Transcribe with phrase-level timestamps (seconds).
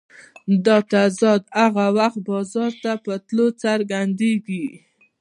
[0.65, 4.65] دا تضاد هغه وخت بازار ته په تلو څرګندېږي